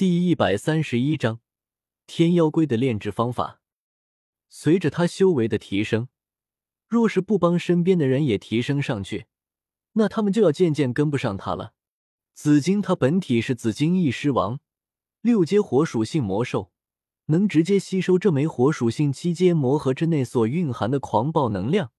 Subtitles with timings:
[0.00, 1.40] 第一百三十一章
[2.06, 3.60] 天妖龟的炼制方法。
[4.48, 6.08] 随着他修为的提升，
[6.88, 9.26] 若是不帮身边的人也提升上去，
[9.92, 11.74] 那他们就要渐渐跟不上他了。
[12.32, 14.60] 紫金，它本体是紫金翼狮王，
[15.20, 16.72] 六阶火属性魔兽，
[17.26, 21.92] 能直接吸收这枚火属性七阶魔核之内所蕴含的狂暴能量，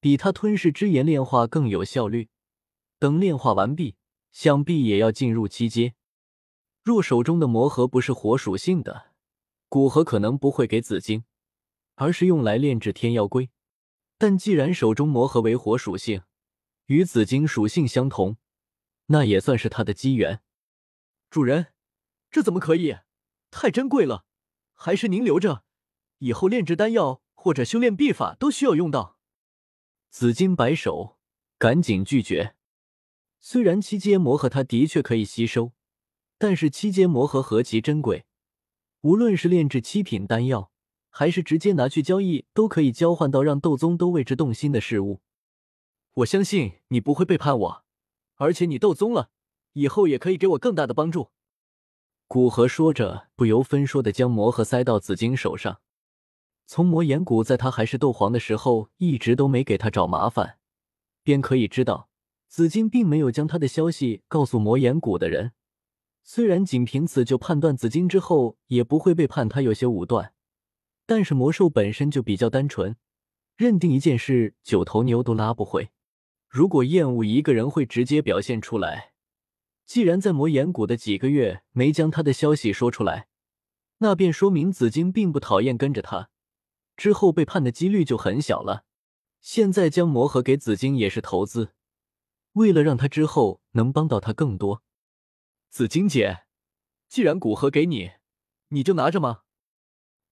[0.00, 2.30] 比他吞噬之炎炼化更有效率。
[2.98, 3.94] 等炼化完毕，
[4.32, 5.94] 想必也要进入七阶。
[6.82, 9.12] 若手中的魔核不是火属性的，
[9.68, 11.24] 古核可能不会给紫金，
[11.94, 13.50] 而是用来炼制天妖龟。
[14.18, 16.22] 但既然手中魔核为火属性，
[16.86, 18.36] 与紫金属性相同，
[19.06, 20.42] 那也算是他的机缘。
[21.30, 21.68] 主人，
[22.32, 22.96] 这怎么可以？
[23.52, 24.24] 太珍贵了，
[24.72, 25.62] 还是您留着，
[26.18, 29.18] 以后炼制丹药或者修炼秘法都需要用到。
[30.10, 31.20] 紫金摆手，
[31.58, 32.56] 赶紧拒绝。
[33.38, 35.72] 虽然七阶魔核他的确可以吸收。
[36.42, 38.24] 但是七阶魔核何其珍贵，
[39.02, 40.72] 无论是炼制七品丹药，
[41.08, 45.20] 还是直接拿去交易，都可以交换到让斗宗都为之动心的事物。
[46.14, 47.84] 我相信你不会背叛我，
[48.38, 49.30] 而且你斗宗了，
[49.74, 51.30] 以后也可以给我更大的帮助。
[52.26, 55.80] 古河说着，不由分说的将魔核塞到紫金手上。
[56.66, 60.58] 从魔岩谷在他还是斗皇的时候，一直都没给他找麻烦，
[61.22, 62.08] 便可以知道，
[62.48, 65.52] 紫金并没有将他的消息告诉魔岩谷的人。
[66.22, 70.32] 虽然仅凭此就判断紫金之后也不会背叛他，有些武断，
[71.04, 72.96] 但是魔兽本身就比较单纯，
[73.56, 75.90] 认定一件事九头牛都拉不回。
[76.48, 79.12] 如果厌恶一个人，会直接表现出来。
[79.84, 83.26] 既然在魔岩谷的几个月没将他的消息说出来，
[83.98, 86.30] 那便说明紫金并不讨厌跟着他，
[86.96, 88.84] 之后背叛的几率就很小了。
[89.40, 91.72] 现在将魔核给紫金也是投资，
[92.52, 94.82] 为了让他之后能帮到他更多。
[95.72, 96.44] 紫金姐，
[97.08, 98.12] 既然古河给你，
[98.68, 99.44] 你就拿着吗？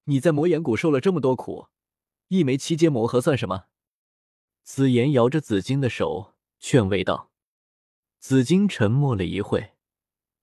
[0.04, 1.68] 你在魔岩谷受了这么多苦，
[2.28, 3.64] 一枚七阶魔核算什么？
[4.64, 7.30] 紫妍摇着紫金的手，劝慰道。
[8.18, 9.72] 紫金沉默了一会，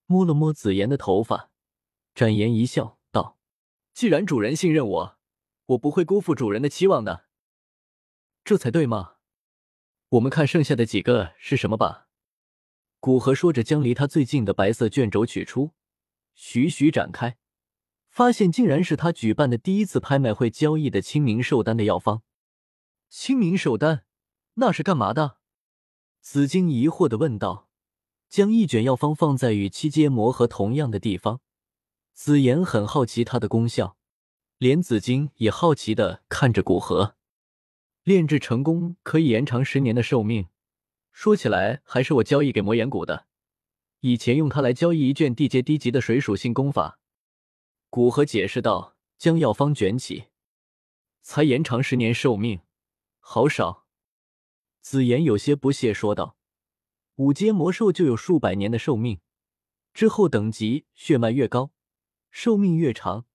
[0.08, 1.52] 摸了摸紫妍的头发，
[2.16, 3.38] 展颜一笑，道
[3.94, 5.20] ：“既然主人信任我，
[5.68, 7.28] 我不会辜负主人的期望的。
[8.44, 9.18] 这才对嘛。
[10.10, 12.06] 我们看剩下的几个是什么吧。”
[13.08, 15.72] 古河说着，将离他最近的白色卷轴取出，
[16.36, 17.38] 徐徐展开，
[18.10, 22.22] 发现竟然是他举办的第一次拍卖会交易的清明寿丹的药方。
[23.08, 24.04] 清明寿丹，
[24.56, 25.38] 那是干嘛的？
[26.20, 27.70] 紫金疑惑的问道。
[28.28, 31.40] 将一卷药方放在与七阶魔核同样的地方，
[32.12, 33.96] 紫妍很好奇它的功效，
[34.58, 37.16] 连紫金也好奇的看着古河。
[38.04, 40.50] 炼制成功可以延长十年的寿命。
[41.20, 43.26] 说起来，还是我交易给魔岩谷的。
[44.02, 47.00] 以前用它来交易一卷地阶低级的水属性功法。
[47.90, 50.26] 古河解释道，将药方卷起，
[51.24, 52.62] 才延长十年寿命，
[53.18, 53.88] 好少。
[54.82, 56.38] 紫妍有些不屑说道
[57.18, 59.20] ：“五阶魔兽就有数百年的寿命，
[59.96, 61.72] 之后等级血脉越高，
[62.30, 63.26] 寿命越长，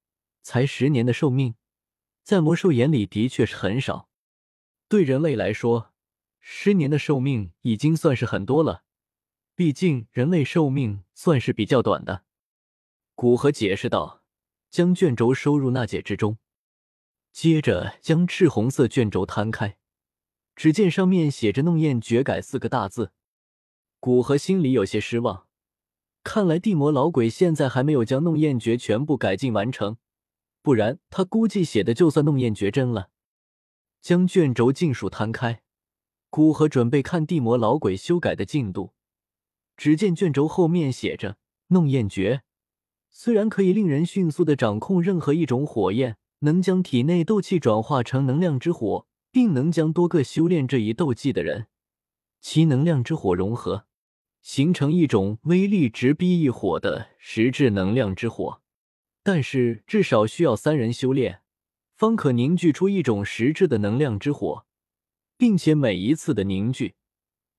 [0.40, 1.56] 才十年的寿命，
[2.22, 4.08] 在魔兽眼里的确是很少。
[4.86, 5.88] 对人类来说。”
[6.44, 8.82] 十年的寿命已经算是很多了，
[9.54, 12.24] 毕竟人类寿命算是比较短的。
[13.14, 14.24] 古河解释道，
[14.68, 16.38] 将卷轴收入纳戒之中，
[17.30, 19.78] 接着将赤红色卷轴摊开，
[20.56, 23.12] 只见上面写着“弄燕绝改”四个大字。
[24.00, 25.46] 古河心里有些失望，
[26.24, 29.96] 看来地魔老鬼现在还没有将弄燕诀全部改进完成，
[30.60, 33.10] 不然他估计写的就算弄燕诀真了。
[34.00, 35.61] 将卷轴尽数摊开。
[36.32, 38.94] 古河准备看地魔老鬼修改的进度，
[39.76, 41.36] 只见卷轴后面写着
[41.68, 42.40] “弄焰诀”，
[43.12, 51.66] 虽然可以令人迅速的掌控任何一种火焰，能将体内斗气转化成能量之火，并能将多个修炼这一斗技的人
[52.40, 53.84] 其能量之火融合，
[54.40, 58.62] 形成一种威力直逼一火的实质能量之火。
[59.22, 61.42] 但是至少需要三人修炼，
[61.94, 64.64] 方可凝聚出一种实质的能量之火。
[65.42, 66.94] 并且每一次的凝聚，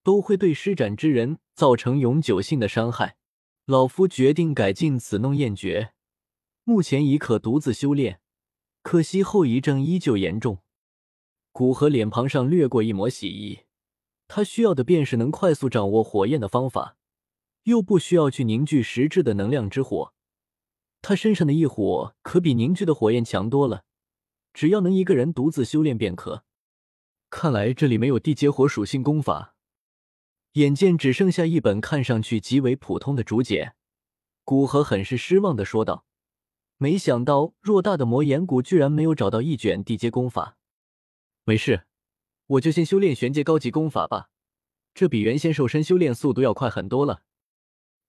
[0.04, 3.18] 都会对施展之人造成永久性的伤害。
[3.66, 5.92] 老夫决定改进此弄焰诀，
[6.64, 8.22] 目前已可独自修炼，
[8.84, 10.60] 可惜后遗症依旧严重。
[11.52, 13.64] 古河脸庞上掠过一抹喜意，
[14.30, 16.96] 他需要的便是能快速掌握火焰的方法，
[17.64, 20.14] 又不需要去凝聚实质的能量之火。
[21.02, 23.84] 他身上的异火可比凝聚的火焰强多了，
[24.54, 26.46] 只要能一个人独自修炼便可。
[27.36, 29.56] 看来这里没有地阶火属性功法，
[30.52, 33.76] 眼见只剩下一本看上去极为普通的竹简，
[34.44, 36.06] 古河很是失望的说道
[36.78, 40.58] ：“没想到偌大的魔岩谷居然没有找到一卷地阶功法。
[41.44, 41.88] 没事，
[42.46, 44.30] 我就先修炼玄阶高级功法吧，
[44.94, 47.24] 这比原先瘦身修炼速度要快很多了。”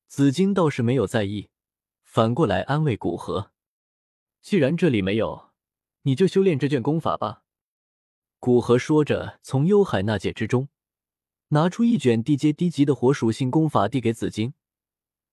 [0.06, 1.48] 紫金倒是没有在意，
[2.02, 3.52] 反过来安慰古河
[4.42, 5.50] ：“既然这里没有，
[6.02, 7.40] 你就修炼这卷功法吧。”
[8.44, 10.68] 古河说着，从幽海纳戒之中
[11.48, 14.52] 拿出一卷地阶低级的火属性功法，递给紫金。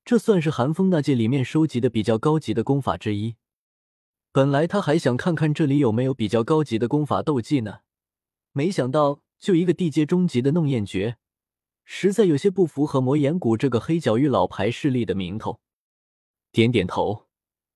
[0.05, 3.35] 这算是寒风那界里面收集的比较高级的功法之一。
[4.31, 7.79] 本来他还想看看这里有没有比较高级的功法斗技呢，
[8.53, 11.17] 没想到就一个地阶中级的弄焰诀，
[11.83, 15.59] 实在有些不符合魔岩谷这个黑角域老牌势力的名头。
[16.53, 17.27] 点点头，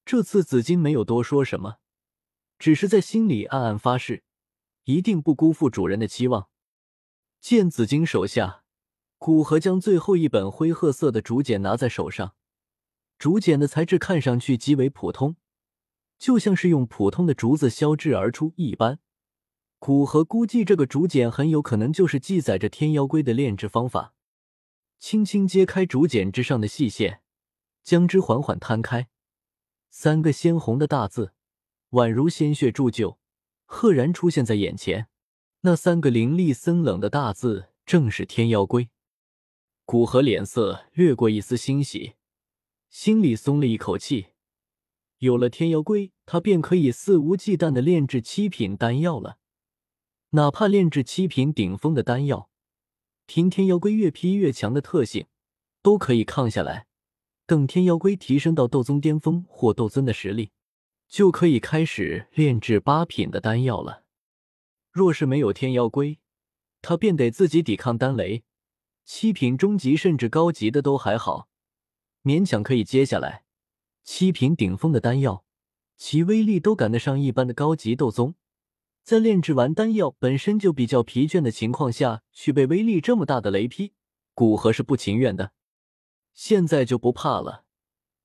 [0.05, 1.79] 这次紫金没有多说什么，
[2.57, 4.23] 只是在心里暗暗发誓，
[4.85, 6.49] 一定不辜负主人的期望。
[7.39, 8.63] 见紫金手下。
[9.17, 12.35] 古河将最后一本灰褐色的竹简拿在手上，
[13.17, 15.37] 竹简的材质看上去极为普通，
[16.19, 18.99] 就像是用普通的竹子削制而出一般。
[19.79, 24.13] 古河估计这个竹简很有可能就是记载着天妖龟的炼制方法。
[24.99, 27.21] 轻轻揭开竹简之上的细线，
[27.83, 29.07] 将之缓缓摊开，
[29.89, 31.33] 三个鲜红的大字，
[31.91, 33.17] 宛如鲜血铸就，
[33.65, 35.07] 赫然出现在眼前。
[35.61, 38.89] 那三个凌厉森冷的大字，正是天妖龟。
[39.83, 42.13] 古河脸色掠过一丝欣喜，
[42.89, 44.27] 心里松了一口气。
[45.19, 49.37] 有了天妖龟，他便可以肆无忌惮的炼制七品丹药了。
[50.31, 52.49] 哪怕炼制七品顶峰的丹药，
[53.25, 55.27] 凭天妖龟越劈越强的特性，
[55.81, 56.87] 都可以抗下来。
[57.47, 60.51] 等天妖龟提升到斗宗巅峰或斗尊的实力，
[61.07, 64.03] 就可以开始炼制八品的丹药了。
[64.91, 66.19] 若是没有天妖龟，
[66.81, 68.43] 他便得自己抵抗丹雷。
[69.03, 71.47] 七品中级甚至高级的都还好，
[72.23, 73.43] 勉强可以接下来。
[74.03, 75.45] 七品顶峰的丹药，
[75.95, 78.35] 其威力都赶得上一般的高级斗宗。
[79.03, 83.93] 在炼制完丹药本身就比较疲倦的情况下去被威力这么大的雷劈，
[84.33, 85.51] 古河是不情愿的。
[86.33, 87.65] 现在就不怕了，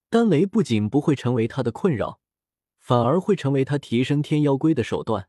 [0.08, 2.20] 丹雷不仅不会成为他的困扰，
[2.80, 5.28] 反而会成为他提升天妖龟的手段。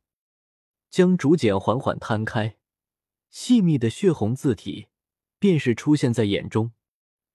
[0.90, 2.58] 将竹简缓缓摊开，
[3.30, 4.88] 细密的血红字体。
[5.40, 6.74] 便是出现在眼中，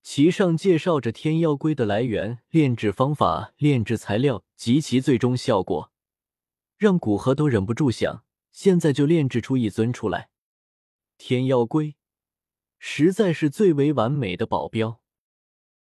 [0.00, 5.90] 其上介绍着天妖龟的来源、炼制方法、炼制材料及其最终效果，
[6.76, 10.30] 让古河都忍不住想：现在就炼制出一尊出来。
[11.18, 11.96] 天妖龟
[12.78, 15.00] 实在是最为完美的保镖。